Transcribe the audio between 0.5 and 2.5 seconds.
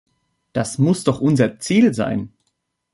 Das muss doch unser Ziel sein.